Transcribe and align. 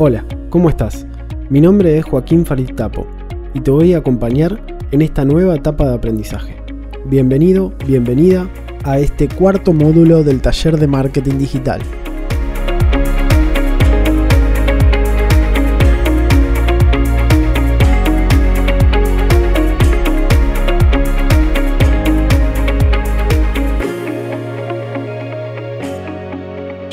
Hola, 0.00 0.24
¿cómo 0.48 0.68
estás? 0.68 1.08
Mi 1.50 1.60
nombre 1.60 1.98
es 1.98 2.04
Joaquín 2.04 2.46
Farid 2.46 2.72
Tapo 2.76 3.04
y 3.52 3.58
te 3.58 3.72
voy 3.72 3.94
a 3.94 3.98
acompañar 3.98 4.62
en 4.92 5.02
esta 5.02 5.24
nueva 5.24 5.56
etapa 5.56 5.88
de 5.88 5.94
aprendizaje. 5.96 6.54
Bienvenido, 7.06 7.72
bienvenida 7.84 8.48
a 8.84 9.00
este 9.00 9.26
cuarto 9.26 9.72
módulo 9.72 10.22
del 10.22 10.40
taller 10.40 10.78
de 10.78 10.86
marketing 10.86 11.38
digital. 11.38 11.80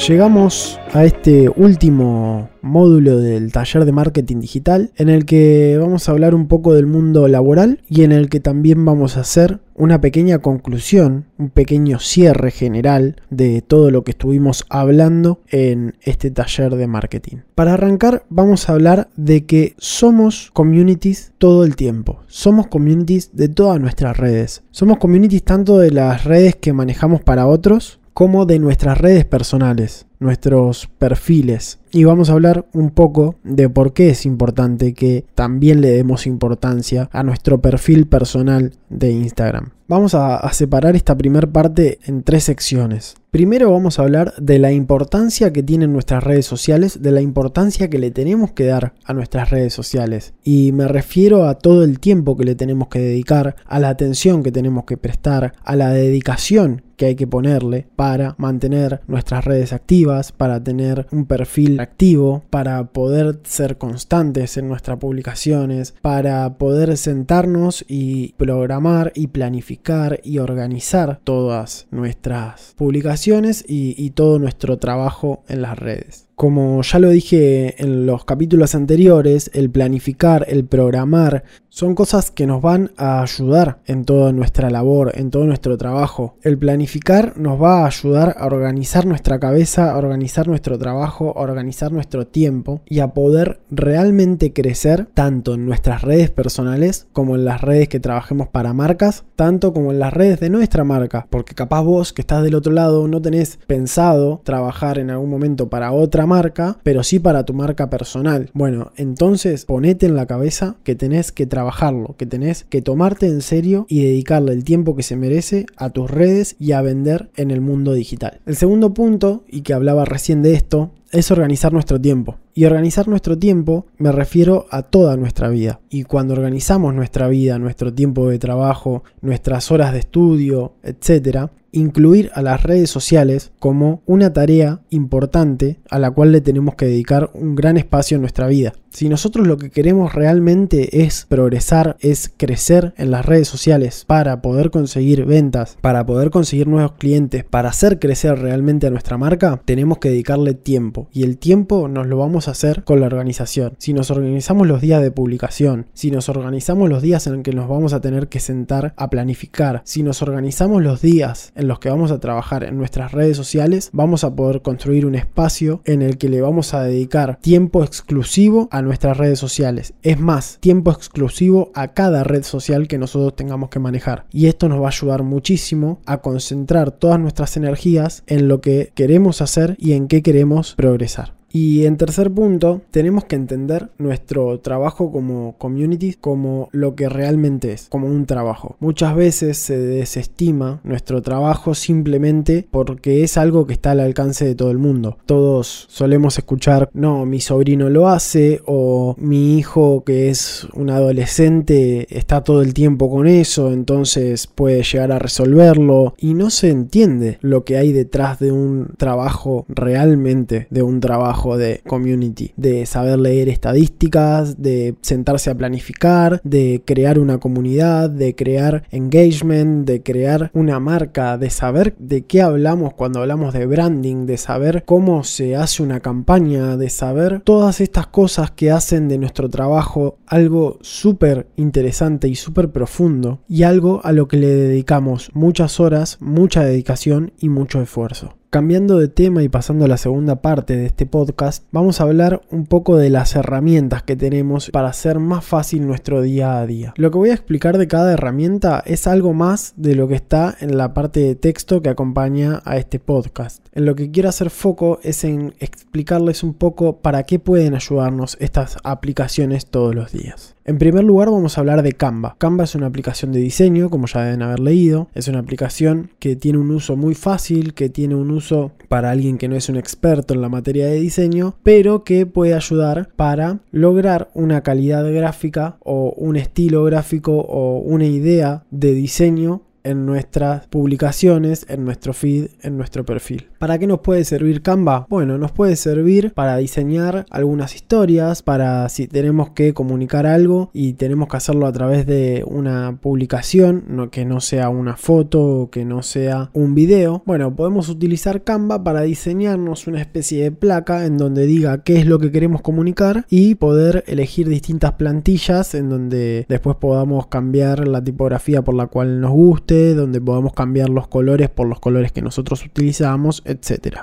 Llegamos 0.07 0.79
a 0.93 1.03
este 1.03 1.49
último 1.49 2.49
módulo 2.61 3.17
del 3.17 3.51
taller 3.51 3.85
de 3.85 3.91
marketing 3.91 4.39
digital 4.39 4.91
en 4.97 5.09
el 5.09 5.25
que 5.25 5.79
vamos 5.79 6.07
a 6.07 6.11
hablar 6.11 6.35
un 6.35 6.47
poco 6.47 6.75
del 6.75 6.85
mundo 6.85 7.27
laboral 7.27 7.81
y 7.89 8.03
en 8.03 8.11
el 8.11 8.29
que 8.29 8.39
también 8.39 8.85
vamos 8.85 9.17
a 9.17 9.21
hacer 9.21 9.61
una 9.73 10.01
pequeña 10.01 10.39
conclusión, 10.39 11.25
un 11.39 11.49
pequeño 11.49 11.97
cierre 11.97 12.51
general 12.51 13.15
de 13.31 13.63
todo 13.63 13.89
lo 13.89 14.03
que 14.03 14.11
estuvimos 14.11 14.67
hablando 14.69 15.39
en 15.49 15.95
este 16.03 16.29
taller 16.29 16.75
de 16.75 16.85
marketing. 16.85 17.37
Para 17.55 17.73
arrancar 17.73 18.25
vamos 18.29 18.69
a 18.69 18.73
hablar 18.73 19.09
de 19.15 19.47
que 19.47 19.73
somos 19.79 20.51
communities 20.53 21.31
todo 21.39 21.65
el 21.65 21.75
tiempo. 21.75 22.19
Somos 22.27 22.67
communities 22.67 23.35
de 23.35 23.49
todas 23.49 23.81
nuestras 23.81 24.15
redes. 24.17 24.61
Somos 24.69 24.99
communities 24.99 25.43
tanto 25.43 25.79
de 25.79 25.89
las 25.89 26.25
redes 26.25 26.55
que 26.55 26.73
manejamos 26.73 27.21
para 27.23 27.47
otros 27.47 27.99
como 28.15 28.45
de 28.45 28.59
nuestras 28.59 28.97
redes 28.97 29.25
personales, 29.25 30.07
nuestros 30.19 30.87
perfiles. 30.97 31.79
Y 31.91 32.03
vamos 32.03 32.29
a 32.29 32.33
hablar 32.33 32.65
un 32.73 32.89
poco 32.89 33.35
de 33.43 33.69
por 33.69 33.93
qué 33.93 34.09
es 34.09 34.25
importante 34.25 34.93
que 34.93 35.23
también 35.33 35.79
le 35.79 35.91
demos 35.91 36.27
importancia 36.27 37.09
a 37.13 37.23
nuestro 37.23 37.61
perfil 37.61 38.05
personal 38.07 38.73
de 38.89 39.11
Instagram. 39.11 39.71
Vamos 39.87 40.15
a, 40.15 40.51
separar 40.51 40.95
esta 40.95 41.15
primera 41.15 41.47
parte 41.47 41.99
en 42.05 42.23
tres 42.23 42.45
secciones. 42.45 43.15
Primero 43.29 43.71
vamos 43.71 43.99
a 43.99 44.01
hablar 44.01 44.33
de 44.37 44.57
la 44.57 44.71
importancia 44.71 45.53
que 45.53 45.61
tienen 45.61 45.93
nuestras 45.93 46.23
redes 46.23 46.47
sociales, 46.47 47.03
de 47.03 47.11
la 47.11 47.21
importancia 47.21 47.89
que 47.89 47.99
le 47.99 48.09
tenemos 48.09 48.51
que 48.51 48.65
dar 48.65 48.95
a 49.03 49.13
nuestras 49.13 49.51
redes 49.51 49.73
sociales. 49.73 50.33
Y 50.43 50.71
me 50.71 50.87
refiero 50.87 51.47
a 51.47 51.59
todo 51.59 51.83
el 51.83 51.99
tiempo 51.99 52.35
que 52.35 52.45
le 52.45 52.55
tenemos 52.55 52.87
que 52.87 52.99
dedicar, 52.99 53.57
a 53.65 53.79
la 53.79 53.89
atención 53.89 54.41
que 54.41 54.51
tenemos 54.51 54.85
que 54.85 54.97
prestar, 54.97 55.53
a 55.63 55.75
la 55.75 55.91
dedicación 55.91 56.81
que 56.95 57.07
hay 57.07 57.15
que 57.15 57.27
ponerle 57.27 57.87
para 57.95 58.35
mantener 58.37 59.01
nuestras 59.07 59.45
redes 59.45 59.73
activas, 59.73 60.04
para 60.37 60.63
tener 60.63 61.07
un 61.11 61.25
perfil 61.25 61.79
activo, 61.79 62.43
para 62.49 62.83
poder 62.85 63.39
ser 63.43 63.77
constantes 63.77 64.57
en 64.57 64.67
nuestras 64.67 64.99
publicaciones, 64.99 65.95
para 66.01 66.57
poder 66.57 66.95
sentarnos 66.97 67.83
y 67.87 68.33
programar 68.33 69.11
y 69.15 69.27
planificar 69.27 70.19
y 70.23 70.37
organizar 70.37 71.19
todas 71.23 71.87
nuestras 71.91 72.73
publicaciones 72.77 73.65
y, 73.67 73.95
todo 74.15 74.39
nuestro 74.39 74.77
trabajo 74.77 75.43
en 75.49 75.61
las 75.61 75.77
redes. 75.77 76.24
Como 76.35 76.81
ya 76.81 76.99
lo 76.99 77.09
dije 77.09 77.81
en 77.81 78.05
los 78.05 78.25
capítulos 78.25 78.75
anteriores, 78.75 79.49
el 79.53 79.69
planificar, 79.69 80.45
el 80.49 80.65
programar, 80.65 81.43
son 81.69 81.93
cosas 81.93 82.31
que 82.31 82.47
nos 82.47 82.61
van 82.61 82.91
a 82.95 83.21
ayudar 83.21 83.79
en 83.85 84.05
toda 84.05 84.31
nuestra 84.31 84.69
labor, 84.69 85.11
en 85.15 85.29
todo 85.29 85.45
nuestro 85.45 85.77
trabajo. 85.77 86.37
El 86.41 86.57
planificar 86.57 87.37
nos 87.37 87.61
va 87.61 87.81
a 87.83 87.87
ayudar 87.87 88.35
a 88.37 88.45
organizar 88.45 89.05
nuestra 89.05 89.39
cabeza, 89.39 89.91
a 89.91 89.97
organizar 89.97 90.47
nuestro 90.47 90.77
trabajo, 90.77 91.33
a 91.37 91.41
organizar 91.41 91.91
nuestro 91.91 92.27
tiempo 92.27 92.81
y 92.85 92.99
a 92.99 93.09
poder 93.13 93.59
realmente 93.69 94.53
crecer 94.53 95.07
tanto 95.13 95.53
en 95.53 95.65
nuestras 95.65 96.01
redes 96.01 96.31
personales 96.31 97.07
como 97.11 97.35
en 97.35 97.43
las 97.43 97.59
redes 97.59 97.89
que 97.89 97.99
trabajemos 97.99 98.47
para 98.47 98.71
marcas, 98.71 99.25
tanto 99.35 99.73
como 99.73 99.91
en 99.91 99.99
las 99.99 100.13
redes 100.13 100.39
de 100.39 100.49
nuestra 100.49 100.85
marca. 100.85 101.27
Porque 101.29 101.55
capaz 101.55 101.81
vos 101.81 102.13
que 102.13 102.21
estás 102.21 102.43
del 102.43 102.55
otro 102.55 102.71
lado 102.71 103.05
no 103.09 103.21
tenés 103.21 103.59
pensado 103.67 104.41
trabajar 104.45 104.97
en 104.97 105.11
algún 105.11 105.29
momento 105.29 105.69
para 105.69 105.91
otra 105.91 106.24
marca, 106.25 106.77
pero 106.83 107.03
sí 107.03 107.19
para 107.19 107.45
tu 107.45 107.53
marca 107.53 107.89
personal. 107.89 108.49
Bueno, 108.53 108.91
entonces 108.95 109.65
ponete 109.65 110.05
en 110.05 110.15
la 110.15 110.25
cabeza 110.25 110.75
que 110.83 110.95
tenés 110.95 111.31
que 111.31 111.45
trabajarlo, 111.45 112.15
que 112.17 112.25
tenés 112.25 112.63
que 112.63 112.81
tomarte 112.81 113.27
en 113.27 113.41
serio 113.41 113.85
y 113.89 114.03
dedicarle 114.03 114.53
el 114.53 114.63
tiempo 114.63 114.95
que 114.95 115.03
se 115.03 115.15
merece 115.15 115.65
a 115.77 115.89
tus 115.89 116.09
redes 116.09 116.55
y 116.59 116.71
a 116.71 116.81
vender 116.81 117.29
en 117.35 117.51
el 117.51 117.61
mundo 117.61 117.93
digital. 117.93 118.39
El 118.45 118.55
segundo 118.55 118.93
punto, 118.93 119.43
y 119.47 119.61
que 119.61 119.73
hablaba 119.73 120.05
recién 120.05 120.41
de 120.41 120.53
esto, 120.53 120.91
es 121.11 121.31
organizar 121.31 121.71
nuestro 121.71 121.99
tiempo. 121.99 122.37
Y 122.53 122.65
organizar 122.65 123.07
nuestro 123.07 123.37
tiempo 123.37 123.85
me 123.97 124.11
refiero 124.11 124.65
a 124.69 124.83
toda 124.83 125.17
nuestra 125.17 125.49
vida. 125.49 125.79
Y 125.89 126.03
cuando 126.03 126.33
organizamos 126.33 126.93
nuestra 126.93 127.27
vida, 127.27 127.57
nuestro 127.59 127.93
tiempo 127.93 128.29
de 128.29 128.39
trabajo, 128.39 129.03
nuestras 129.21 129.71
horas 129.71 129.93
de 129.93 129.99
estudio, 129.99 130.73
etc., 130.83 131.49
incluir 131.75 132.31
a 132.33 132.41
las 132.41 132.63
redes 132.63 132.89
sociales 132.89 133.51
como 133.59 134.01
una 134.05 134.33
tarea 134.33 134.81
importante 134.89 135.79
a 135.89 135.99
la 135.99 136.11
cual 136.11 136.31
le 136.31 136.41
tenemos 136.41 136.75
que 136.75 136.85
dedicar 136.85 137.29
un 137.33 137.55
gran 137.55 137.77
espacio 137.77 138.15
en 138.15 138.21
nuestra 138.21 138.47
vida. 138.47 138.73
Si 138.95 139.09
nosotros 139.09 139.45
lo 139.45 139.57
que 139.57 139.71
queremos 139.71 140.13
realmente 140.13 141.03
es 141.03 141.25
progresar, 141.27 141.97
es 141.99 142.31
crecer 142.37 142.93
en 142.95 143.11
las 143.11 143.25
redes 143.25 143.49
sociales 143.49 144.05
para 144.07 144.41
poder 144.41 144.71
conseguir 144.71 145.25
ventas, 145.25 145.77
para 145.81 146.05
poder 146.05 146.29
conseguir 146.29 146.69
nuevos 146.69 146.93
clientes, 146.93 147.43
para 147.43 147.67
hacer 147.67 147.99
crecer 147.99 148.39
realmente 148.39 148.87
a 148.87 148.91
nuestra 148.91 149.17
marca, 149.17 149.61
tenemos 149.65 149.97
que 149.97 150.11
dedicarle 150.11 150.53
tiempo. 150.53 151.09
Y 151.11 151.23
el 151.23 151.37
tiempo 151.37 151.89
nos 151.89 152.07
lo 152.07 152.15
vamos 152.15 152.47
a 152.47 152.51
hacer 152.51 152.85
con 152.85 153.01
la 153.01 153.07
organización. 153.07 153.73
Si 153.79 153.91
nos 153.91 154.11
organizamos 154.11 154.65
los 154.65 154.79
días 154.79 155.01
de 155.01 155.11
publicación, 155.11 155.87
si 155.93 156.09
nos 156.09 156.29
organizamos 156.29 156.87
los 156.87 157.01
días 157.01 157.27
en 157.27 157.43
que 157.43 157.51
nos 157.51 157.67
vamos 157.67 157.91
a 157.91 157.99
tener 157.99 158.29
que 158.29 158.39
sentar 158.39 158.93
a 158.95 159.09
planificar, 159.09 159.81
si 159.83 160.03
nos 160.03 160.21
organizamos 160.21 160.81
los 160.81 161.01
días 161.01 161.51
en 161.55 161.67
los 161.67 161.79
que 161.79 161.89
vamos 161.89 162.11
a 162.11 162.21
trabajar 162.21 162.63
en 162.63 162.77
nuestras 162.77 163.11
redes 163.11 163.35
sociales, 163.35 163.89
vamos 163.91 164.23
a 164.23 164.33
poder 164.37 164.61
construir 164.61 165.05
un 165.05 165.15
espacio 165.15 165.81
en 165.83 166.01
el 166.01 166.17
que 166.17 166.29
le 166.29 166.39
vamos 166.39 166.73
a 166.73 166.83
dedicar 166.83 167.39
tiempo 167.41 167.83
exclusivo 167.83 168.69
a 168.71 168.84
nuestras 168.85 169.17
redes 169.17 169.39
sociales. 169.39 169.93
Es 170.01 170.19
más, 170.19 170.57
tiempo 170.59 170.91
exclusivo 170.91 171.71
a 171.73 171.89
cada 171.89 172.23
red 172.23 172.43
social 172.43 172.87
que 172.87 172.97
nosotros 172.97 173.35
tengamos 173.35 173.69
que 173.69 173.79
manejar. 173.79 174.25
Y 174.31 174.47
esto 174.47 174.69
nos 174.69 174.81
va 174.81 174.85
a 174.85 174.89
ayudar 174.89 175.23
muchísimo 175.23 176.01
a 176.05 176.17
concentrar 176.21 176.91
todas 176.91 177.19
nuestras 177.19 177.57
energías 177.57 178.23
en 178.27 178.47
lo 178.47 178.61
que 178.61 178.91
queremos 178.95 179.41
hacer 179.41 179.75
y 179.79 179.93
en 179.93 180.07
qué 180.07 180.21
queremos 180.21 180.75
progresar. 180.75 181.34
Y 181.55 181.85
en 181.85 181.95
tercer 181.95 182.33
punto, 182.33 182.81
tenemos 182.91 183.23
que 183.23 183.37
entender 183.37 183.87
nuestro 183.97 184.59
trabajo 184.59 185.09
como 185.09 185.55
community 185.57 186.13
como 186.19 186.67
lo 186.73 186.95
que 186.95 187.07
realmente 187.07 187.71
es, 187.71 187.87
como 187.87 188.07
un 188.07 188.25
trabajo. 188.25 188.75
Muchas 188.81 189.15
veces 189.15 189.57
se 189.57 189.77
desestima 189.77 190.81
nuestro 190.83 191.21
trabajo 191.21 191.73
simplemente 191.73 192.67
porque 192.69 193.23
es 193.23 193.37
algo 193.37 193.67
que 193.67 193.71
está 193.71 193.91
al 193.91 194.01
alcance 194.01 194.43
de 194.43 194.53
todo 194.53 194.69
el 194.69 194.79
mundo. 194.79 195.17
Todos 195.25 195.85
solemos 195.87 196.37
escuchar, 196.37 196.89
no, 196.91 197.25
mi 197.25 197.39
sobrino 197.39 197.89
lo 197.89 198.09
hace 198.09 198.59
o 198.65 199.15
mi 199.17 199.57
hijo 199.57 200.03
que 200.03 200.27
es 200.27 200.67
un 200.73 200.89
adolescente 200.89 202.05
está 202.09 202.43
todo 202.43 202.63
el 202.63 202.73
tiempo 202.73 203.09
con 203.09 203.27
eso, 203.27 203.71
entonces 203.71 204.47
puede 204.47 204.83
llegar 204.83 205.13
a 205.13 205.19
resolverlo 205.19 206.15
y 206.17 206.33
no 206.33 206.49
se 206.49 206.69
entiende 206.69 207.37
lo 207.39 207.63
que 207.63 207.77
hay 207.77 207.93
detrás 207.93 208.39
de 208.39 208.51
un 208.51 208.89
trabajo 208.97 209.65
realmente, 209.69 210.67
de 210.69 210.83
un 210.83 210.99
trabajo 210.99 211.44
de 211.57 211.81
community, 211.87 212.51
de 212.57 212.85
saber 212.85 213.19
leer 213.19 213.47
estadísticas, 213.49 214.61
de 214.61 214.95
sentarse 215.01 215.49
a 215.51 215.55
planificar, 215.55 216.41
de 216.43 216.81
crear 216.83 217.19
una 217.19 217.37
comunidad, 217.37 218.09
de 218.09 218.33
crear 218.35 218.83
engagement, 218.91 219.87
de 219.87 220.01
crear 220.01 220.49
una 220.53 220.79
marca, 220.79 221.37
de 221.37 221.49
saber 221.49 221.95
de 221.99 222.23
qué 222.23 222.41
hablamos 222.41 222.93
cuando 222.95 223.19
hablamos 223.19 223.53
de 223.53 223.65
branding, 223.65 224.25
de 224.25 224.37
saber 224.37 224.83
cómo 224.85 225.23
se 225.23 225.55
hace 225.55 225.83
una 225.83 225.99
campaña, 225.99 226.77
de 226.77 226.89
saber 226.89 227.41
todas 227.41 227.81
estas 227.81 228.07
cosas 228.07 228.51
que 228.51 228.71
hacen 228.71 229.07
de 229.07 229.17
nuestro 229.17 229.49
trabajo 229.49 230.17
algo 230.25 230.79
súper 230.81 231.47
interesante 231.55 232.27
y 232.27 232.35
súper 232.35 232.71
profundo 232.71 233.41
y 233.47 233.63
algo 233.63 234.01
a 234.03 234.11
lo 234.11 234.27
que 234.27 234.37
le 234.37 234.47
dedicamos 234.47 235.29
muchas 235.33 235.79
horas, 235.79 236.17
mucha 236.19 236.63
dedicación 236.63 237.33
y 237.39 237.49
mucho 237.49 237.81
esfuerzo. 237.81 238.35
Cambiando 238.55 238.99
de 238.99 239.09
tema 239.09 239.43
y 239.43 239.49
pasando 239.49 239.83
a 239.83 239.89
la 239.89 239.97
segunda 239.97 240.41
parte 240.41 240.77
de 240.77 240.85
este 240.85 241.05
podcast, 241.05 241.65
vamos 241.73 241.99
a 241.99 242.05
hablar 242.05 242.41
un 242.51 242.67
poco 242.67 242.95
de 242.95 243.09
las 243.09 243.35
herramientas 243.35 244.03
que 244.03 244.15
tenemos 244.15 244.69
para 244.69 244.87
hacer 244.87 245.19
más 245.19 245.43
fácil 245.43 245.85
nuestro 245.85 246.21
día 246.21 246.57
a 246.57 246.65
día. 246.65 246.93
Lo 246.95 247.11
que 247.11 247.17
voy 247.17 247.31
a 247.31 247.33
explicar 247.33 247.77
de 247.77 247.89
cada 247.89 248.13
herramienta 248.13 248.81
es 248.85 249.07
algo 249.07 249.33
más 249.33 249.73
de 249.75 249.95
lo 249.95 250.07
que 250.07 250.15
está 250.15 250.55
en 250.61 250.77
la 250.77 250.93
parte 250.93 251.19
de 251.19 251.35
texto 251.35 251.81
que 251.81 251.89
acompaña 251.89 252.61
a 252.63 252.77
este 252.77 252.97
podcast. 252.97 253.67
En 253.73 253.83
lo 253.83 253.93
que 253.93 254.09
quiero 254.09 254.29
hacer 254.29 254.49
foco 254.49 255.01
es 255.03 255.25
en 255.25 255.53
explicarles 255.59 256.41
un 256.41 256.53
poco 256.53 257.01
para 257.01 257.23
qué 257.23 257.39
pueden 257.39 257.75
ayudarnos 257.75 258.37
estas 258.39 258.77
aplicaciones 258.85 259.65
todos 259.65 259.93
los 259.93 260.13
días. 260.13 260.54
En 260.67 260.79
primer 260.79 261.03
lugar 261.03 261.29
vamos 261.29 261.55
a 261.55 261.61
hablar 261.61 261.83
de 261.83 261.93
Canva. 261.93 262.37
Canva 262.39 262.63
es 262.63 262.73
una 262.73 262.87
aplicación 262.87 263.31
de 263.31 263.39
diseño, 263.39 263.91
como 263.91 264.07
ya 264.07 264.23
deben 264.23 264.41
haber 264.41 264.59
leído. 264.59 265.09
Es 265.13 265.27
una 265.27 265.37
aplicación 265.37 266.09
que 266.17 266.35
tiene 266.35 266.57
un 266.57 266.71
uso 266.71 266.95
muy 266.95 267.13
fácil, 267.13 267.75
que 267.75 267.87
tiene 267.87 268.15
un 268.15 268.31
uso 268.31 268.71
para 268.89 269.11
alguien 269.11 269.37
que 269.37 269.47
no 269.47 269.55
es 269.55 269.69
un 269.69 269.75
experto 269.75 270.33
en 270.33 270.41
la 270.41 270.49
materia 270.49 270.87
de 270.87 270.99
diseño, 270.99 271.53
pero 271.61 272.03
que 272.03 272.25
puede 272.25 272.55
ayudar 272.55 273.09
para 273.15 273.59
lograr 273.69 274.31
una 274.33 274.61
calidad 274.61 275.07
gráfica 275.13 275.77
o 275.81 276.15
un 276.17 276.35
estilo 276.35 276.83
gráfico 276.83 277.33
o 277.41 277.77
una 277.77 278.05
idea 278.05 278.63
de 278.71 278.95
diseño 278.95 279.61
en 279.83 280.07
nuestras 280.07 280.65
publicaciones, 280.65 281.67
en 281.69 281.85
nuestro 281.85 282.13
feed, 282.13 282.47
en 282.63 282.75
nuestro 282.75 283.05
perfil. 283.05 283.49
¿Para 283.65 283.79
qué 283.79 283.87
nos 283.87 284.01
puede 284.01 284.23
servir 284.25 284.61
Canva? 284.61 285.07
Bueno, 285.09 285.39
nos 285.39 285.51
puede 285.51 285.75
servir 285.75 286.33
para 286.35 286.57
diseñar 286.57 287.25
algunas 287.31 287.73
historias, 287.73 288.43
para 288.43 288.87
si 288.89 289.07
tenemos 289.07 289.49
que 289.49 289.73
comunicar 289.73 290.27
algo 290.27 290.69
y 290.71 290.93
tenemos 290.93 291.29
que 291.29 291.37
hacerlo 291.37 291.65
a 291.65 291.71
través 291.71 292.05
de 292.05 292.43
una 292.45 292.99
publicación, 293.01 293.85
no, 293.87 294.11
que 294.11 294.23
no 294.23 294.39
sea 294.39 294.69
una 294.69 294.97
foto 294.97 295.41
o 295.41 295.69
que 295.71 295.83
no 295.83 296.03
sea 296.03 296.51
un 296.53 296.75
video. 296.75 297.23
Bueno, 297.25 297.55
podemos 297.55 297.89
utilizar 297.89 298.43
Canva 298.43 298.83
para 298.83 299.01
diseñarnos 299.01 299.87
una 299.87 299.99
especie 299.99 300.43
de 300.43 300.51
placa 300.51 301.07
en 301.07 301.17
donde 301.17 301.47
diga 301.47 301.83
qué 301.83 301.97
es 301.97 302.05
lo 302.05 302.19
que 302.19 302.31
queremos 302.31 302.61
comunicar 302.61 303.25
y 303.31 303.55
poder 303.55 304.03
elegir 304.05 304.47
distintas 304.47 304.91
plantillas 304.91 305.73
en 305.73 305.89
donde 305.89 306.45
después 306.47 306.75
podamos 306.75 307.25
cambiar 307.25 307.87
la 307.87 308.03
tipografía 308.03 308.61
por 308.61 308.75
la 308.75 308.85
cual 308.85 309.21
nos 309.21 309.31
guste 309.31 309.95
donde 309.95 310.21
podamos 310.21 310.53
cambiar 310.53 310.89
los 310.89 311.07
colores 311.07 311.49
por 311.49 311.67
los 311.67 311.79
colores 311.79 312.11
que 312.11 312.21
nosotros 312.21 312.63
utilizamos. 312.63 313.41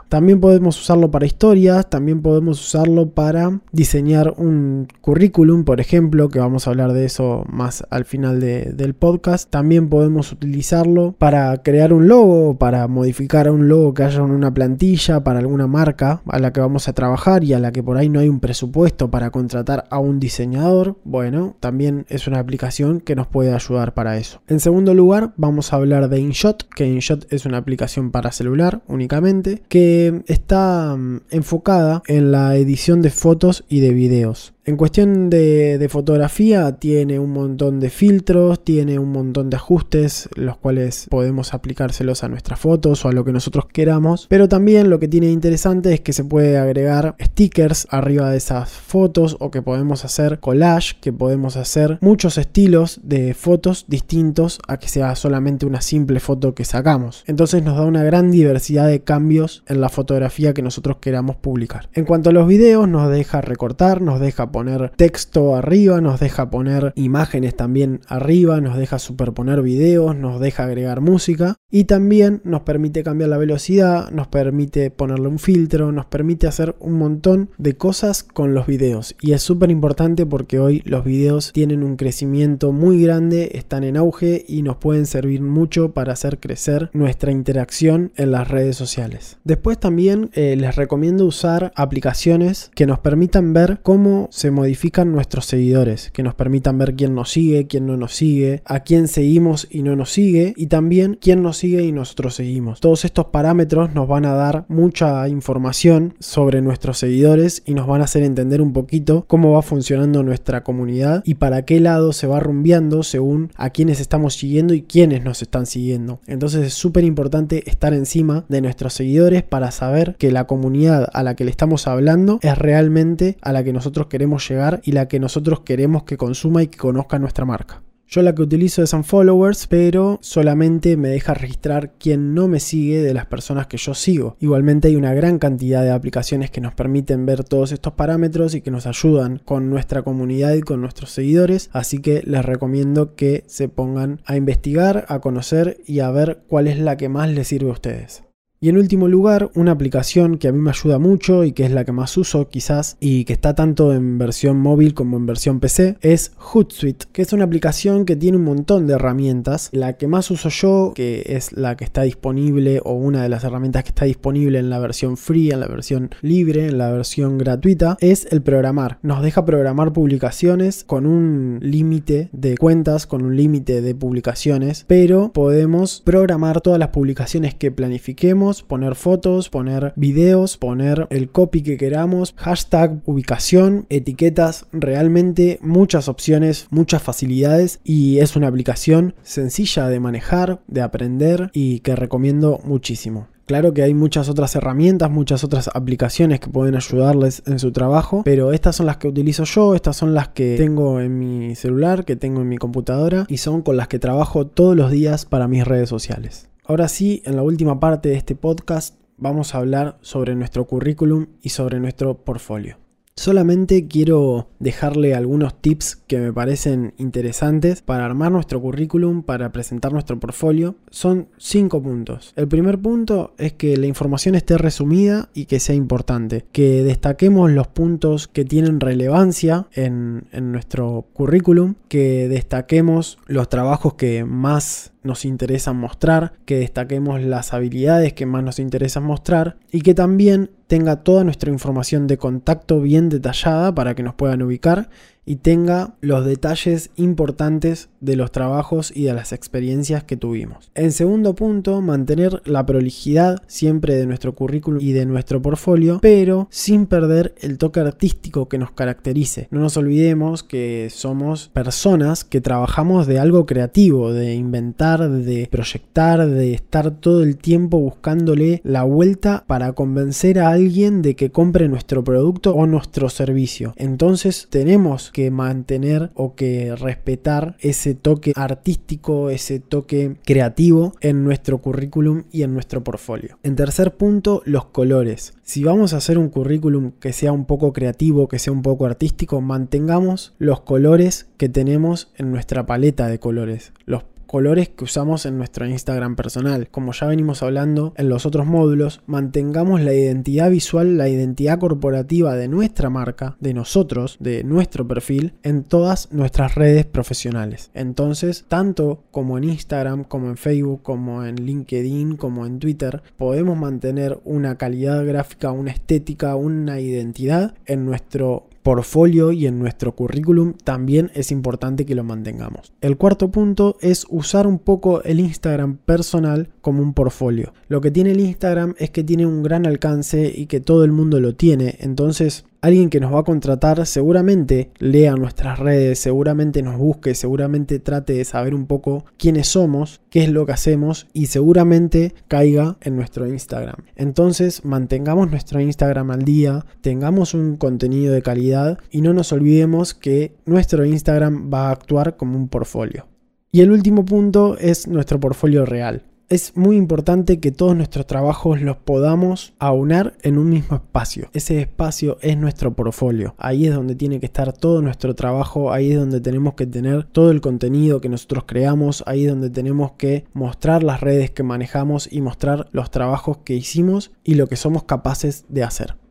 También 0.08 0.40
podemos 0.40 0.81
usarlo 0.81 1.10
para 1.10 1.26
historias, 1.26 1.88
también 1.88 2.22
podemos 2.22 2.60
usarlo 2.60 3.10
para 3.10 3.60
diseñar 3.72 4.34
un 4.37 4.88
currículum, 5.00 5.64
por 5.64 5.81
ejemplo, 5.81 6.28
que 6.28 6.38
vamos 6.38 6.66
a 6.66 6.70
hablar 6.70 6.93
de 6.93 7.04
eso 7.04 7.44
más 7.49 7.84
al 7.90 8.04
final 8.04 8.40
del 8.40 8.94
podcast. 8.94 9.50
También 9.50 9.88
podemos 9.88 10.32
utilizarlo 10.32 11.14
para 11.19 11.62
crear 11.62 11.93
un 11.93 12.08
logo, 12.08 12.58
para 12.58 12.87
modificar 12.88 13.50
un 13.50 13.69
logo 13.69 13.94
que 13.94 14.04
haya 14.04 14.20
en 14.20 14.31
una 14.31 14.52
plantilla 14.52 15.25
para 15.25 15.40
alguna 15.40 15.66
marca 15.66 16.22
a 16.26 16.38
la 16.38 16.52
que 16.52 16.60
vamos 16.60 16.88
a 16.88 16.93
trabajar 16.93 17.44
y 17.44 17.52
a 17.52 17.58
la 17.58 17.72
que 17.72 17.82
por 17.82 17.96
ahí 17.96 18.08
no 18.08 18.20
hay 18.20 18.28
un 18.28 18.40
presupuesto 18.40 19.10
para 19.10 19.31
contratar 19.31 19.84
a 19.90 19.98
un 19.98 20.20
diseñador. 20.20 20.96
Bueno, 21.05 21.56
también 21.60 22.06
es 22.08 22.26
una 22.26 22.38
aplicación 22.38 23.00
que 23.00 23.16
nos 23.16 23.26
puede 23.26 23.55
ayudar 23.55 23.94
para 23.94 24.16
eso. 24.19 24.40
En 24.48 24.60
segundo 24.60 24.94
lugar, 24.94 25.32
vamos 25.37 25.72
a 25.72 25.76
hablar 25.76 26.08
de 26.08 26.20
InShot, 26.20 26.69
que 26.75 26.87
InShot 26.87 27.32
es 27.32 27.46
una 27.46 27.58
aplicación 27.58 28.10
para 28.10 28.32
celular 28.32 28.82
únicamente, 28.88 29.31
que 29.69 30.23
está 30.26 30.96
mm, 30.96 31.23
enfocada 31.31 32.02
en 32.06 32.32
la 32.32 32.56
edición 32.56 33.02
de 33.02 33.11
fotos 33.11 33.64
y 33.69 33.81
de 33.81 33.90
videos. 33.90 34.51
En 34.64 34.76
cuestión 34.76 35.29
de, 35.29 35.85
fotografía 35.91 36.76
tiene 36.76 37.19
un 37.19 37.31
montón 37.32 37.81
de 37.81 37.91
filtros, 37.91 38.62
tiene 38.62 39.00
un 39.00 39.11
montón 39.11 39.50
de 39.50 39.56
ajustes, 39.56 40.29
los 40.37 40.56
cuales 40.56 41.09
podemos 41.11 41.53
aplicárselos 41.53 42.23
a 42.23 42.29
nuestras 42.29 42.61
fotos 42.61 43.05
o 43.05 43.09
a 43.09 43.12
lo 43.12 43.25
que 43.25 43.32
nosotros 43.32 43.67
queramos. 43.67 44.29
Pero 44.29 44.49
también 44.49 44.88
lo 44.88 45.00
que 45.00 45.09
tiene 45.09 45.32
interesante 45.32 45.93
es 45.93 46.00
que 46.00 46.12
se 46.12 46.23
puede 46.23 46.59
agregar 46.59 47.17
stickers 47.20 47.88
arriba 47.91 48.31
de 48.31 48.37
esas 48.37 48.70
fotos 48.70 49.37
o 49.41 49.50
que 49.50 49.62
podemos 49.62 50.05
hacer 50.05 50.38
collage, 50.38 50.94
que 51.00 51.12
podemos 51.12 51.56
hacer 51.56 51.99
muchos 52.00 52.38
estilos 52.38 53.00
de 53.03 53.35
fotos 53.35 53.87
distintos 53.88 54.61
a 54.69 54.76
que 54.76 54.88
sea 54.88 55.17
solamente 55.17 55.67
una 55.67 55.81
simple 55.81 56.20
foto 56.20 56.55
que 56.55 56.65
sacamos. 56.65 57.25
Entonces 57.26 57.65
nos 57.65 57.76
da 57.76 57.85
una 57.85 58.05
gran 58.05 58.31
diversidad 58.31 58.87
de 58.87 59.03
cambios 59.03 59.65
en 59.67 59.81
la 59.81 59.88
fotografía 59.88 60.55
que 60.55 60.62
nosotros 60.62 60.99
queramos 61.00 61.35
publicar. 61.35 61.88
En 61.94 62.05
cuanto 62.05 62.31
a 62.31 62.32
los 62.32 62.47
videos, 62.47 62.88
nos 62.88 63.11
deja 63.11 63.41
recortar, 63.41 64.00
nos 64.00 64.20
deja 64.20 64.51
poner 64.52 64.93
texto 64.96 65.56
arriba, 65.56 66.00
nos 66.00 66.20
deja 66.20 66.50
poner 66.50 66.93
imágenes 66.94 67.56
también 67.56 68.00
arriba, 68.06 68.60
nos 68.60 68.76
deja 68.76 68.99
superponer 68.99 69.62
videos, 69.62 70.14
nos 70.14 70.40
deja 70.40 70.64
agregar 70.64 71.00
música 71.00 71.56
y 71.70 71.84
también 71.84 72.40
nos 72.44 72.62
permite 72.62 73.02
cambiar 73.02 73.31
la 73.31 73.38
velocidad, 73.38 74.10
nos 74.10 74.28
permite 74.28 74.90
ponerle 74.90 75.28
un 75.28 75.38
filtro, 75.38 75.90
nos 75.90 76.06
permite 76.06 76.46
hacer 76.46 76.76
un 76.78 76.93
montón 76.94 77.50
de 77.58 77.76
cosas 77.76 78.22
con 78.22 78.54
los 78.54 78.66
videos 78.66 79.16
y 79.20 79.32
es 79.32 79.43
súper 79.43 79.70
importante 79.70 80.26
porque 80.26 80.58
hoy 80.58 80.82
los 80.84 81.05
videos 81.05 81.52
tienen 81.52 81.82
un 81.82 81.96
crecimiento 81.96 82.72
muy 82.72 83.02
grande, 83.02 83.52
están 83.55 83.84
en 83.84 83.96
auge 83.96 84.44
y 84.46 84.62
nos 84.62 84.76
pueden 84.76 85.06
servir 85.06 85.40
mucho 85.40 85.93
para 85.93 86.12
hacer 86.12 86.38
crecer 86.38 86.90
nuestra 86.93 87.32
interacción 87.32 88.12
en 88.16 88.32
las 88.32 88.48
redes 88.48 88.76
sociales. 88.76 89.38
Después 89.44 89.78
también 89.78 90.31
eh, 90.34 90.56
les 90.56 90.76
recomiendo 90.76 91.25
usar 91.25 91.72
aplicaciones 91.75 92.70
que 92.75 92.87
nos 92.87 92.98
permitan 92.98 93.52
ver 93.52 93.81
cómo 93.82 94.28
se 94.43 94.50
modifican 94.50 95.12
nuestros 95.12 95.47
seguidores, 95.47 96.11
que 96.11 96.25
nos 96.25 96.35
permitan 96.35 96.77
ver 96.77 96.97
quién 96.97 97.15
nos 97.15 97.31
sigue, 97.31 97.69
quién 97.69 97.87
no 97.87 97.97
nos 97.97 98.17
sigue, 98.17 98.61
a 98.65 98.81
quién 98.81 99.06
seguimos 99.06 99.69
y 99.71 99.85
no 99.85 99.94
nos 99.94 100.11
sigue, 100.11 100.53
y 100.56 100.67
también 100.67 101.17
quién 101.21 101.44
nos 101.44 101.59
sigue 101.59 101.85
y 101.85 101.93
nosotros 101.93 102.35
seguimos. 102.35 102.81
Todos 102.81 103.05
estos 103.05 103.27
parámetros 103.27 103.94
nos 103.94 104.09
van 104.09 104.25
a 104.25 104.35
dar 104.35 104.65
mucha 104.67 105.29
información 105.29 106.15
sobre 106.19 106.61
nuestros 106.61 106.99
seguidores 106.99 107.62
y 107.67 107.75
nos 107.75 107.87
van 107.87 108.00
a 108.00 108.05
hacer 108.05 108.25
entender 108.25 108.61
un 108.61 108.73
poquito 108.73 109.27
cómo 109.29 109.53
va 109.53 109.62
funcionando 109.62 110.25
nuestra 110.25 110.65
comunidad 110.65 111.23
y 111.25 111.35
para 111.35 111.65
qué 111.65 111.79
lado 111.79 112.12
se 112.12 112.27
va 112.27 112.41
rumbeando 112.41 113.05
según 113.05 113.53
a 113.55 113.71
quienes 113.71 114.00
estamos 114.00 114.35
siguiendo 114.35 114.75
y 114.75 114.83
quiénes 114.83 115.23
nos 115.23 115.41
están 115.41 115.67
siguiendo. 115.67 116.19
Entonces 116.27 116.67
es 116.67 116.75
súper 116.75 117.05
importante 117.05 117.62
estar 117.71 117.94
encima 117.94 118.44
de 118.49 118.61
nuestros 118.61 118.93
seguidores 118.93 119.44
para 119.44 119.71
saber 119.71 120.17
que 120.19 120.33
la 120.33 120.49
comunidad 120.49 121.09
a 121.12 121.23
la 121.23 121.37
que 121.37 121.44
le 121.44 121.53
estamos 121.53 121.87
hablando 121.87 122.41
es 122.43 122.59
realmente 122.59 123.37
a 123.41 123.53
la 123.53 123.62
que 123.62 123.73
nosotros 123.73 124.09
queremos 124.09 124.31
llegar 124.38 124.81
y 124.84 124.93
la 124.93 125.08
que 125.08 125.20
nosotros 125.20 125.61
queremos 125.61 126.05
que 126.05 126.17
consuma 126.17 126.62
y 126.62 126.69
que 126.69 126.79
conozca 126.79 127.19
nuestra 127.19 127.44
marca. 127.44 127.82
Yo 128.12 128.20
la 128.20 128.34
que 128.34 128.43
utilizo 128.43 128.82
es 128.82 128.93
Unfollowers, 128.93 129.67
pero 129.69 130.19
solamente 130.20 130.99
me 130.99 131.08
deja 131.08 131.32
registrar 131.32 131.93
quien 131.99 132.34
no 132.34 132.46
me 132.46 132.61
sigue 132.61 133.02
de 133.02 133.14
las 133.14 133.25
personas 133.25 133.69
que 133.69 133.79
yo 133.79 133.94
sigo. 133.94 134.37
Igualmente 134.38 134.88
hay 134.88 134.96
una 134.96 135.14
gran 135.14 135.38
cantidad 135.38 135.82
de 135.82 135.93
aplicaciones 135.93 136.50
que 136.50 136.61
nos 136.61 136.75
permiten 136.75 137.25
ver 137.25 137.43
todos 137.43 137.73
estos 137.73 137.94
parámetros 137.94 138.55
y 138.55 138.61
que 138.61 138.70
nos 138.70 138.87
ayudan 138.87 139.40
con 139.46 139.70
nuestra 139.70 140.02
comunidad 140.02 140.52
y 140.52 140.61
con 140.61 140.82
nuestros 140.82 141.11
seguidores, 141.11 141.70
así 141.73 142.00
que 142.00 142.23
les 142.26 142.44
recomiendo 142.44 143.14
que 143.14 143.44
se 143.46 143.70
pongan 143.70 144.20
a 144.26 144.37
investigar, 144.37 145.06
a 145.08 145.20
conocer 145.20 145.79
y 145.87 146.00
a 146.00 146.11
ver 146.11 146.43
cuál 146.49 146.67
es 146.67 146.79
la 146.79 146.99
que 146.99 147.08
más 147.08 147.31
les 147.31 147.49
sirve 147.49 147.70
a 147.70 147.73
ustedes. 147.73 148.25
Y 148.62 148.69
en 148.69 148.76
último 148.76 149.09
lugar, 149.09 149.50
una 149.56 149.73
aplicación 149.73 150.38
que 150.38 150.47
a 150.47 150.53
mí 150.53 150.61
me 150.61 150.70
ayuda 150.70 151.00
mucho 151.00 151.43
y 151.43 151.50
que 151.50 151.64
es 151.64 151.73
la 151.73 151.85
que 151.85 151.91
más 151.91 152.17
uso 152.17 152.49
quizás 152.49 152.97
y 153.00 153.25
que 153.25 153.32
está 153.32 153.56
tanto 153.56 153.93
en 153.93 154.19
versión 154.19 154.61
móvil 154.61 154.94
como 154.94 155.17
en 155.17 155.26
versión 155.26 155.59
PC 155.59 155.97
es 156.00 156.31
Hootsuite, 156.37 157.06
que 157.11 157.23
es 157.23 157.32
una 157.32 157.43
aplicación 157.43 158.05
que 158.05 158.14
tiene 158.14 158.37
un 158.37 158.44
montón 158.44 158.87
de 158.87 158.94
herramientas. 158.94 159.69
La 159.73 159.94
que 159.94 160.06
más 160.06 160.31
uso 160.31 160.49
yo, 160.49 160.93
que 160.94 161.25
es 161.26 161.50
la 161.55 161.76
que 161.76 161.82
está 161.82 162.03
disponible 162.03 162.81
o 162.84 162.93
una 162.93 163.25
de 163.25 163.29
las 163.29 163.43
herramientas 163.43 163.82
que 163.82 163.89
está 163.89 164.05
disponible 164.05 164.60
en 164.60 164.70
la 164.70 164.79
versión 164.79 165.17
free, 165.17 165.51
en 165.51 165.58
la 165.58 165.67
versión 165.67 166.10
libre, 166.20 166.69
en 166.69 166.79
la 166.79 166.93
versión 166.93 167.39
gratuita, 167.39 167.96
es 167.98 168.29
el 168.31 168.43
programar. 168.43 169.01
Nos 169.03 169.25
deja 169.25 169.44
programar 169.44 169.93
publicaciones 169.93 170.84
con 170.84 171.06
un 171.06 171.58
límite 171.60 172.29
de 172.31 172.56
cuentas, 172.56 173.08
con 173.08 173.25
un 173.25 173.36
límite 173.36 173.82
de 173.82 173.96
publicaciones, 173.96 174.84
pero 174.86 175.32
podemos 175.32 176.01
programar 176.05 176.60
todas 176.60 176.79
las 176.79 176.91
publicaciones 176.91 177.56
que 177.56 177.72
planifiquemos 177.72 178.52
poner 178.61 178.97
fotos, 178.97 179.49
poner 179.49 179.94
videos, 179.97 180.59
poner 180.59 181.06
el 181.09 181.31
copy 181.31 181.63
que 181.63 181.79
queramos, 181.79 182.35
hashtag, 182.37 183.01
ubicación, 183.06 183.87
etiquetas, 183.89 184.67
realmente 184.73 185.59
muchas 185.63 186.09
opciones, 186.09 186.67
muchas 186.69 187.03
facilidades 187.03 187.81
y 187.85 188.19
es 188.19 188.37
una 188.37 188.49
aplicación 188.49 189.15
sencilla 189.23 189.89
de 189.89 190.01
manejar, 190.01 190.61
de 190.67 190.82
aprender 190.82 191.51
y 191.55 191.81
que 191.81 191.97
recomiendo 191.97 192.61
muchísimo. 192.65 193.29
Claro 193.47 193.75
que 193.75 193.82
hay 193.82 193.93
muchas 193.93 194.29
otras 194.29 194.55
herramientas, 194.55 195.11
muchas 195.11 195.43
otras 195.43 195.69
aplicaciones 195.75 196.41
que 196.41 196.49
pueden 196.49 196.77
ayudarles 196.77 197.43
en 197.47 197.59
su 197.59 197.73
trabajo, 197.73 198.23
pero 198.25 198.53
estas 198.53 198.77
son 198.77 198.87
las 198.87 198.99
que 198.99 199.09
utilizo 199.09 199.44
yo, 199.44 199.75
estas 199.75 199.97
son 199.97 200.15
las 200.15 200.29
que 200.29 200.56
tengo 200.56 201.01
en 201.01 201.19
mi 201.19 201.55
celular, 201.56 202.05
que 202.05 202.17
tengo 202.17 202.41
en 202.41 202.49
mi 202.49 202.59
computadora 202.59 203.27
y 203.29 203.39
son 203.39 203.63
con 203.63 203.77
las 203.77 203.89
que 203.89 203.99
trabajo 203.99 204.47
todos 204.47 204.77
los 204.77 204.91
días 204.91 205.27
para 205.27 205.49
mis 205.49 205.67
redes 205.67 205.89
sociales. 205.89 206.49
Ahora 206.64 206.86
sí, 206.86 207.22
en 207.24 207.34
la 207.34 207.42
última 207.42 207.81
parte 207.81 208.10
de 208.10 208.16
este 208.16 208.36
podcast 208.36 208.94
vamos 209.16 209.54
a 209.54 209.58
hablar 209.58 209.98
sobre 210.00 210.36
nuestro 210.36 210.64
currículum 210.64 211.26
y 211.42 211.48
sobre 211.48 211.81
nuestro 211.81 212.24
portfolio. 212.24 212.81
Solamente 213.14 213.86
quiero 213.88 214.48
dejarle 214.58 215.14
algunos 215.14 215.60
tips 215.60 215.96
que 215.96 216.19
me 216.19 216.32
parecen 216.32 216.94
interesantes 216.96 217.82
para 217.82 218.06
armar 218.06 218.32
nuestro 218.32 218.60
currículum, 218.60 219.22
para 219.22 219.52
presentar 219.52 219.92
nuestro 219.92 220.19
portfolio. 220.19 220.76
Son 220.90 221.28
cinco 221.36 221.82
puntos. 221.82 222.32
El 222.36 222.48
primer 222.48 222.78
punto 222.78 223.34
es 223.38 223.52
que 223.52 223.76
la 223.76 223.86
información 223.86 224.34
esté 224.34 224.56
resumida 224.56 225.28
y 225.34 225.44
que 225.44 225.60
sea 225.60 225.74
importante. 225.74 226.46
Que 226.52 226.82
destaquemos 226.82 227.50
los 227.50 227.69
puntos 227.69 228.28
que 228.28 228.44
tienen 228.44 228.81
relevancia 228.81 229.66
en, 229.72 230.26
nuestro 230.32 231.06
currículum. 231.12 231.74
Que 231.88 232.28
destaquemos 232.28 233.19
los 233.26 233.48
trabajos 233.48 233.94
que 233.94 234.24
más 234.24 234.92
nos 235.02 235.24
interesa 235.24 235.72
mostrar, 235.72 236.32
que 236.44 236.58
destaquemos 236.58 237.20
las 237.22 237.52
habilidades 237.52 238.12
que 238.12 238.26
más 238.26 238.42
nos 238.44 238.58
interesa 238.58 239.00
mostrar 239.00 239.56
y 239.70 239.81
que 239.81 239.94
también 239.94 240.50
tenga 240.72 240.96
toda 240.96 241.22
nuestra 241.22 241.50
información 241.50 242.06
de 242.06 242.17
contacto 242.17 242.81
bien 242.81 243.10
detallada 243.10 243.74
para 243.74 243.94
que 243.94 244.02
nos 244.02 244.14
puedan 244.14 244.41
ubicar 244.41 244.88
y 245.24 245.36
tenga 245.36 245.94
los 246.00 246.24
detalles 246.24 246.91
importantes 246.96 247.88
de 248.00 248.17
los 248.17 248.32
trabajos 248.32 248.93
y 248.94 249.05
de 249.05 249.14
las 249.14 249.32
experiencias 249.32 250.05
que 250.05 250.17
tuvimos. 250.17 250.70
En 250.74 250.93
segundo 250.93 251.34
punto, 251.34 251.81
mantener 251.81 252.43
la 252.44 252.67
prolijidad 252.67 253.43
siempre 253.46 253.94
de 253.94 254.06
nuestro 254.06 254.34
currículum 254.34 254.81
y 254.81 254.93
de 254.93 255.06
nuestro 255.06 255.41
portfolio, 255.41 256.00
pero 256.02 256.48
sin 256.50 256.86
perder 256.86 257.34
el 257.41 257.58
toque 257.58 257.81
artístico 257.81 258.48
que 258.48 258.58
nos 258.58 258.72
caracterice. 258.72 259.48
No 259.50 259.60
nos 259.60 259.76
olvidemos 259.76 260.43
que 260.43 260.88
somos 260.91 261.48
personas 261.48 262.24
que 262.24 262.41
trabajamos 262.41 263.06
de 263.06 263.19
algo 263.19 263.46
creativo, 263.46 264.12
de 264.12 264.34
inventar, 264.34 265.08
de 265.08 265.48
proyectar, 265.50 266.29
de 266.29 266.55
estar 266.55 266.91
todo 266.91 267.22
el 267.22 267.36
tiempo 267.36 267.79
buscándole 267.79 268.60
la 268.64 268.82
vuelta 268.82 269.44
para 269.46 269.72
convencer 269.72 270.41
a 270.41 270.50
alguien 270.50 271.02
de 271.02 271.14
que 271.14 271.31
compre 271.31 271.69
nuestro 271.69 272.02
producto 272.02 272.55
o 272.55 272.67
nuestro 272.67 273.08
servicio. 273.08 273.74
Entonces 273.76 274.48
tenemos 274.50 275.11
que 275.12 275.31
mantener 275.31 276.10
o 276.14 276.34
que 276.34 276.74
respetar 276.74 277.56
ese 277.60 277.94
toque 277.94 278.32
artístico, 278.34 279.31
ese 279.31 279.60
toque 279.60 280.16
creativo 280.24 280.94
en 281.00 281.24
nuestro 281.24 281.58
currículum 281.58 282.24
y 282.32 282.42
en 282.42 282.54
nuestro 282.54 282.82
portfolio. 282.82 283.38
En 283.42 283.56
tercer 283.56 283.96
punto, 283.96 284.42
los 284.44 284.64
colores. 284.66 285.34
Si 285.42 285.62
vamos 285.62 285.92
a 285.92 285.98
hacer 285.98 286.19
un 286.19 286.31
currículum 286.31 286.92
que 286.98 287.12
sea 287.12 287.32
un 287.32 287.44
poco 287.44 287.72
creativo, 287.72 288.28
que 288.28 288.38
sea 288.38 288.52
un 288.52 288.62
poco 288.62 288.86
artístico, 288.86 289.40
mantengamos 289.40 290.34
los 290.38 290.62
colores 290.62 291.28
que 291.36 291.48
tenemos 291.48 292.12
en 292.16 292.31
nuestra 292.31 292.66
paleta 292.66 293.08
de 293.08 293.19
colores. 293.19 293.72
Los 293.84 294.04
colores 294.32 294.70
que 294.70 294.84
usamos 294.84 295.27
en 295.27 295.36
nuestro 295.36 295.67
Instagram 295.67 296.17
personal. 296.17 296.70
Como 296.70 296.94
ya 296.94 297.06
venimos 297.06 297.43
hablando 297.43 297.93
en 297.98 298.08
los 298.08 298.24
otros 298.24 298.46
módulos, 298.46 299.03
mantengamos 299.05 299.82
la 299.82 299.93
identidad 299.93 300.51
visual, 300.51 300.96
la 300.96 301.10
identidad 301.10 301.58
corporativa 301.58 302.34
de 302.34 302.48
nuestra 302.48 302.89
marca, 302.89 303.36
de 303.41 303.53
nosotros, 303.53 304.17
de 304.20 304.43
nuestro 304.43 304.89
perfil, 304.89 305.34
en 305.43 305.65
todas 305.65 306.10
nuestras 306.12 306.55
redes 306.55 306.86
profesionales. 306.86 307.70
Entonces, 307.74 308.46
tanto 308.48 309.03
como 309.10 309.36
en 309.36 309.44
Instagram, 309.44 310.05
como 310.05 310.29
en 310.29 310.39
Facebook, 310.39 310.81
como 310.82 311.27
en 311.27 311.36
LinkedIn, 311.36 312.17
como 312.17 312.46
en 312.46 312.58
Twitter, 312.58 313.03
podemos 313.19 313.58
mantener 313.58 314.19
una 314.24 314.56
calidad 314.56 315.05
gráfica, 315.05 315.53
una 315.53 315.72
estética, 315.72 316.36
una 316.36 316.81
identidad 316.81 317.55
en 317.67 317.84
nuestro 317.84 318.46
portfolio 318.62 319.32
y 319.32 319.46
en 319.46 319.58
nuestro 319.58 319.94
currículum 319.94 320.54
también 320.64 321.10
es 321.14 321.31
importante 321.32 321.84
que 321.84 321.94
lo 321.94 322.04
mantengamos. 322.04 322.72
El 322.81 322.96
cuarto 322.96 323.31
punto 323.31 323.76
es 323.81 324.06
usar 324.08 324.46
un 324.46 324.58
poco 324.58 325.02
el 325.02 325.20
Instagram 325.20 325.78
personal 325.78 326.48
como 326.60 326.82
un 326.82 326.94
portfolio. 326.94 327.52
Lo 327.69 327.81
que 327.81 327.90
tiene 327.90 328.12
el 328.12 328.20
Instagram 328.20 328.74
es 328.78 328.90
que 328.90 329.04
tiene 329.04 329.26
un 329.26 329.42
gran 329.42 329.66
alcance 329.66 330.32
y 330.34 330.46
que 330.46 330.60
todo 330.60 330.84
el 330.84 330.92
mundo 330.92 331.20
lo 331.20 331.34
tiene, 331.34 331.76
entonces 331.81 332.44
alguien 332.62 332.90
que 332.90 333.00
nos 333.00 333.12
va 333.12 333.20
a 333.20 333.24
contratar 333.24 333.84
seguramente 333.86 334.70
lea 334.78 335.14
nuestras 335.16 335.58
redes, 335.58 335.98
seguramente 335.98 336.62
nos 336.62 336.78
busque, 336.78 337.14
seguramente 337.14 337.81
trate 337.81 338.14
de 338.14 338.24
saber 338.24 338.54
un 338.54 338.66
poco 338.66 339.04
quiénes 339.19 339.48
somos, 339.48 340.00
qué 340.10 340.22
es 340.22 340.31
lo 340.31 340.46
que 340.46 340.52
hacemos 340.52 341.08
y 341.12 341.26
seguramente 341.26 342.14
caiga 342.28 342.78
en 342.81 342.96
nuestro 342.96 343.26
Instagram. 343.26 343.76
Entonces 343.96 344.64
mantengamos 344.64 345.28
nuestro 345.31 345.60
Instagram 345.60 346.12
al 346.12 346.24
día, 346.24 346.64
tengamos 346.81 347.34
un 347.34 347.56
contenido 347.56 348.14
de 348.14 348.22
calidad 348.22 348.78
y 348.90 349.00
no 349.00 349.12
nos 349.12 349.32
olvidemos 349.32 349.92
que 349.92 350.36
nuestro 350.46 350.84
Instagram 350.84 351.50
va 351.52 351.69
a 351.69 351.72
actuar 351.72 352.16
como 352.16 352.36
un 352.36 352.48
portfolio. 352.48 353.08
Y 353.50 353.60
el 353.60 353.72
último 353.72 354.04
punto 354.04 354.56
es 354.56 354.86
nuestro 354.86 355.19
portfolio 355.19 355.66
real 355.66 356.04
es 356.32 356.56
muy 356.56 356.77
importante 356.77 357.41
que 357.41 357.53
todos 357.53 357.77
nuestros 357.77 358.06
trabajos 358.06 358.62
los 358.62 358.79
podamos 358.79 359.53
aunar 359.58 360.15
en 360.22 360.39
un 360.39 360.48
mismo 360.48 360.77
espacio. 360.77 361.29
Ese 361.34 361.60
espacio 361.60 362.17
es 362.22 362.39
nuestro 362.39 362.72
portfolio. 362.72 363.34
Ahí 363.36 363.67
es 363.67 363.74
donde 363.74 363.94
tiene 363.94 364.19
que 364.19 364.24
estar 364.24 364.55
todo 364.55 364.81
nuestro 364.81 365.15
trabajo, 365.15 365.72
ahí 365.72 365.93
es 365.93 365.98
donde 365.98 366.22
tenemos 366.22 366.55
que 366.55 366.67
tener 366.67 367.05
todo 367.05 367.31
el 367.31 367.43
contenido 367.43 368.01
que 368.01 368.08
nosotros 368.08 368.44
creamos, 368.46 369.05
ahí 369.06 369.24
es 369.27 369.31
donde 369.31 369.51
tenemos 369.51 369.93
que 369.93 370.24
mostrar 370.32 370.82
las 370.82 371.03
redes 371.03 371.31
que 371.31 371.43
manejamos 371.43 372.10
y 372.10 372.22
mostrar 372.22 372.67
los 372.72 372.91
trabajos 372.91 373.39
que 373.44 373.55
hicimos 373.55 374.10
y 374.24 374.36
lo 374.36 374.46
que 374.46 374.56
somos 374.56 374.84
capaces 374.84 375.44
de 375.51 375.65
hacer. 375.65 376.02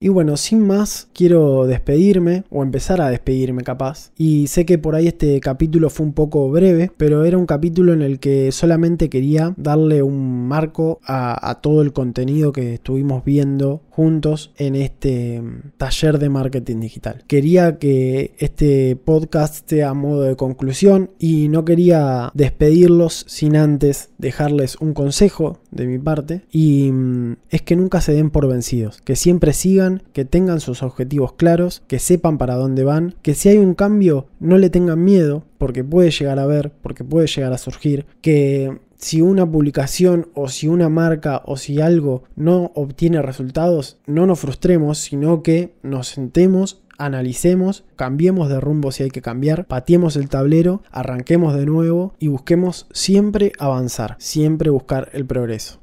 Y 0.00 0.10
bueno, 0.10 0.36
sin 0.36 0.64
más, 0.64 1.08
quiero 1.12 1.66
despedirme 1.66 2.44
o 2.50 2.62
empezar 2.62 3.00
a 3.00 3.10
despedirme 3.10 3.64
capaz. 3.64 4.12
Y 4.16 4.46
sé 4.46 4.64
que 4.64 4.78
por 4.78 4.94
ahí 4.94 5.08
este 5.08 5.40
capítulo 5.40 5.90
fue 5.90 6.06
un 6.06 6.12
poco 6.12 6.48
breve, 6.50 6.92
pero 6.96 7.24
era 7.24 7.36
un 7.36 7.46
capítulo 7.46 7.92
en 7.92 8.02
el 8.02 8.20
que 8.20 8.52
solamente 8.52 9.08
quería 9.10 9.54
darle 9.56 10.02
un 10.02 10.46
marco 10.46 11.00
a, 11.04 11.58
todo 11.60 11.82
el 11.82 11.92
contenido 11.92 12.52
que 12.52 12.74
estuvimos 12.74 13.24
viendo 13.24 13.82
juntos 13.90 14.52
en 14.56 14.76
este 14.76 15.42
mm, 15.42 15.72
taller 15.76 16.20
de 16.20 16.28
marketing 16.28 16.78
digital. 16.78 17.24
Quería 17.26 17.78
que 17.78 18.34
este 18.38 18.94
podcast 18.94 19.68
sea 19.68 19.90
a 19.90 19.94
modo 19.94 20.22
de 20.22 20.36
conclusión 20.36 21.10
y 21.18 21.48
no 21.48 21.64
quería 21.64 22.30
despedirlos 22.34 23.24
sin 23.26 23.56
antes 23.56 24.10
dejarles 24.18 24.76
un 24.76 24.94
consejo 24.94 25.58
de 25.72 25.86
mi 25.88 25.98
parte 25.98 26.42
y 26.52 26.92
mm, 26.92 27.36
es 27.50 27.62
que 27.62 27.74
nunca 27.74 28.00
se 28.00 28.12
den 28.12 28.30
por 28.30 28.46
vencidos, 28.46 29.00
que 29.02 29.16
siempre 29.16 29.52
sigan 29.52 29.87
que 30.12 30.24
tengan 30.24 30.60
sus 30.60 30.82
objetivos 30.82 31.32
claros, 31.32 31.82
que 31.86 31.98
sepan 31.98 32.38
para 32.38 32.54
dónde 32.54 32.84
van, 32.84 33.14
que 33.22 33.34
si 33.34 33.48
hay 33.48 33.58
un 33.58 33.74
cambio 33.74 34.26
no 34.40 34.58
le 34.58 34.70
tengan 34.70 35.02
miedo, 35.02 35.44
porque 35.58 35.84
puede 35.84 36.10
llegar 36.10 36.38
a 36.38 36.46
ver, 36.46 36.72
porque 36.82 37.04
puede 37.04 37.26
llegar 37.26 37.52
a 37.52 37.58
surgir, 37.58 38.06
que 38.20 38.78
si 38.96 39.20
una 39.20 39.50
publicación 39.50 40.28
o 40.34 40.48
si 40.48 40.68
una 40.68 40.88
marca 40.88 41.42
o 41.46 41.56
si 41.56 41.80
algo 41.80 42.24
no 42.36 42.72
obtiene 42.74 43.22
resultados, 43.22 43.98
no 44.06 44.26
nos 44.26 44.40
frustremos, 44.40 44.98
sino 44.98 45.42
que 45.42 45.74
nos 45.82 46.08
sentemos 46.08 46.82
analicemos, 46.98 47.84
cambiemos 47.96 48.48
de 48.48 48.60
rumbo 48.60 48.92
si 48.92 49.04
hay 49.04 49.10
que 49.10 49.22
cambiar, 49.22 49.66
pateemos 49.66 50.16
el 50.16 50.28
tablero, 50.28 50.82
arranquemos 50.90 51.54
de 51.54 51.64
nuevo 51.64 52.14
y 52.18 52.26
busquemos 52.28 52.88
siempre 52.92 53.52
avanzar, 53.58 54.16
siempre 54.18 54.68
buscar 54.68 55.08
el 55.12 55.24
progreso. 55.24 55.80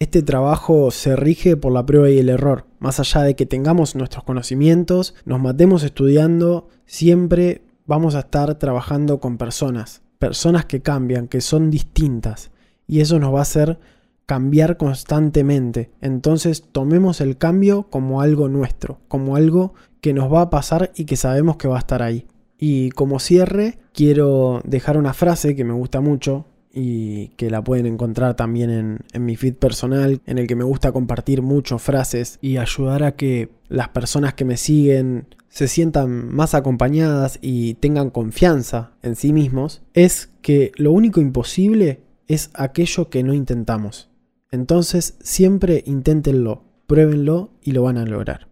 Este 0.00 0.22
trabajo 0.22 0.92
se 0.92 1.16
rige 1.16 1.56
por 1.56 1.72
la 1.72 1.84
prueba 1.84 2.08
y 2.08 2.20
el 2.20 2.28
error. 2.28 2.66
Más 2.78 3.00
allá 3.00 3.22
de 3.22 3.34
que 3.34 3.46
tengamos 3.46 3.96
nuestros 3.96 4.22
conocimientos, 4.22 5.16
nos 5.24 5.40
matemos 5.40 5.82
estudiando, 5.82 6.68
siempre 6.86 7.62
vamos 7.84 8.14
a 8.14 8.20
estar 8.20 8.54
trabajando 8.60 9.18
con 9.18 9.38
personas. 9.38 10.02
Personas 10.20 10.66
que 10.66 10.82
cambian, 10.82 11.26
que 11.26 11.40
son 11.40 11.68
distintas. 11.68 12.52
Y 12.86 13.00
eso 13.00 13.18
nos 13.18 13.34
va 13.34 13.40
a 13.40 13.42
hacer 13.42 13.80
cambiar 14.24 14.76
constantemente. 14.76 15.90
Entonces 16.00 16.62
tomemos 16.70 17.20
el 17.20 17.36
cambio 17.36 17.88
como 17.90 18.20
algo 18.20 18.48
nuestro, 18.48 19.00
como 19.08 19.34
algo 19.34 19.74
que 20.00 20.14
nos 20.14 20.32
va 20.32 20.42
a 20.42 20.50
pasar 20.50 20.92
y 20.94 21.06
que 21.06 21.16
sabemos 21.16 21.56
que 21.56 21.66
va 21.66 21.74
a 21.74 21.80
estar 21.80 22.04
ahí. 22.04 22.24
Y 22.56 22.90
como 22.90 23.18
cierre, 23.18 23.80
quiero 23.92 24.60
dejar 24.64 24.96
una 24.96 25.12
frase 25.12 25.56
que 25.56 25.64
me 25.64 25.72
gusta 25.72 26.00
mucho, 26.00 26.46
y 26.80 27.30
que 27.30 27.50
la 27.50 27.64
pueden 27.64 27.86
encontrar 27.86 28.36
también 28.36 29.00
en, 29.12 29.24
mi 29.24 29.34
feed 29.34 29.54
personal, 29.54 30.20
en 30.26 30.38
el 30.38 30.46
que 30.46 30.54
me 30.54 30.62
gusta 30.62 30.92
compartir 30.92 31.42
muchas 31.42 31.82
frases 31.82 32.38
y 32.40 32.58
ayudar 32.58 33.02
a 33.02 33.16
que 33.16 33.48
las 33.68 33.88
personas 33.88 34.34
que 34.34 34.44
me 34.44 34.56
siguen 34.56 35.34
se 35.48 35.66
sientan 35.66 36.32
más 36.32 36.54
acompañadas 36.54 37.40
y 37.42 37.74
tengan 37.74 38.10
confianza 38.10 38.92
en 39.02 39.16
sí 39.16 39.32
mismos, 39.32 39.82
es 39.92 40.30
que 40.40 40.70
lo 40.76 40.92
único 40.92 41.20
imposible 41.20 42.04
es 42.28 42.50
aquello 42.54 43.10
que 43.10 43.24
no 43.24 43.34
intentamos. 43.34 44.08
Entonces 44.52 45.16
siempre 45.20 45.82
inténtenlo, 45.84 46.62
pruébenlo 46.86 47.50
y 47.60 47.72
lo 47.72 47.82
van 47.82 47.98
a 47.98 48.04
lograr. 48.04 48.46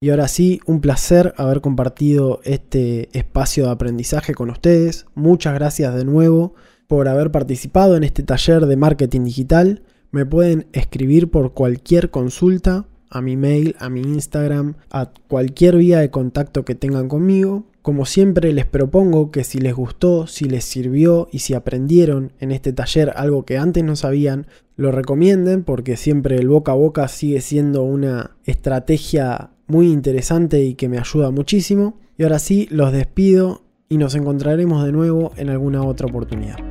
Y 0.00 0.10
ahora 0.10 0.28
sí, 0.28 0.60
un 0.66 0.80
placer 0.80 1.34
haber 1.38 1.60
compartido 1.60 2.40
este 2.44 3.08
espacio 3.18 3.64
de 3.64 3.70
aprendizaje 3.70 4.34
con 4.34 4.50
ustedes. 4.50 5.06
Muchas 5.16 5.54
gracias 5.54 5.94
de 5.96 6.04
nuevo 6.04 6.54
por 6.86 7.08
haber 7.08 7.30
participado 7.30 7.96
en 7.96 8.04
este 8.04 8.22
taller 8.22 8.66
de 8.66 8.76
marketing 8.76 9.24
digital. 9.24 9.82
Me 10.10 10.26
pueden 10.26 10.66
escribir 10.72 11.30
por 11.30 11.52
cualquier 11.52 12.10
consulta 12.10 12.86
a 13.10 13.20
mi 13.22 13.36
mail, 13.36 13.76
a 13.78 13.88
mi 13.88 14.00
Instagram, 14.00 14.74
a 14.90 15.10
cualquier 15.28 15.76
vía 15.76 16.00
de 16.00 16.10
contacto 16.10 16.64
que 16.64 16.74
tengan 16.74 17.08
conmigo. 17.08 17.64
Como 17.82 18.04
siempre 18.04 18.52
les 18.52 18.66
propongo 18.66 19.30
que 19.30 19.44
si 19.44 19.58
les 19.58 19.74
gustó, 19.74 20.26
si 20.26 20.46
les 20.46 20.64
sirvió 20.64 21.28
y 21.30 21.38
si 21.38 21.54
aprendieron 21.54 22.32
en 22.40 22.50
este 22.50 22.72
taller 22.72 23.12
algo 23.14 23.44
que 23.44 23.58
antes 23.58 23.84
no 23.84 23.94
sabían, 23.94 24.46
lo 24.76 24.90
recomienden 24.90 25.62
porque 25.62 25.96
siempre 25.96 26.36
el 26.36 26.48
boca 26.48 26.72
a 26.72 26.74
boca 26.74 27.06
sigue 27.08 27.40
siendo 27.40 27.82
una 27.84 28.36
estrategia 28.44 29.50
muy 29.68 29.92
interesante 29.92 30.62
y 30.64 30.74
que 30.74 30.88
me 30.88 30.98
ayuda 30.98 31.30
muchísimo. 31.30 31.98
Y 32.18 32.24
ahora 32.24 32.38
sí, 32.38 32.66
los 32.70 32.92
despido 32.92 33.62
y 33.88 33.98
nos 33.98 34.14
encontraremos 34.14 34.84
de 34.84 34.92
nuevo 34.92 35.32
en 35.36 35.50
alguna 35.50 35.84
otra 35.84 36.08
oportunidad. 36.08 36.65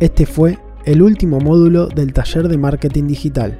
Este 0.00 0.26
fue 0.26 0.58
el 0.84 1.02
último 1.02 1.38
módulo 1.38 1.86
del 1.86 2.12
taller 2.12 2.48
de 2.48 2.58
marketing 2.58 3.06
digital. 3.06 3.58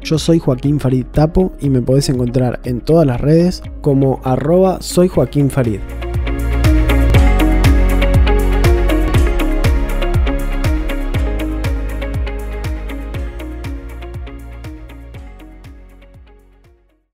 Yo 0.00 0.18
soy 0.18 0.38
Joaquín 0.38 0.80
Farid 0.80 1.04
Tapo 1.12 1.52
y 1.60 1.68
me 1.68 1.82
podés 1.82 2.08
encontrar 2.08 2.60
en 2.64 2.80
todas 2.80 3.06
las 3.06 3.20
redes 3.20 3.62
como 3.82 4.20
arroba 4.24 4.80
soy 4.80 5.08
Joaquín 5.08 5.50
Farid. 5.50 5.80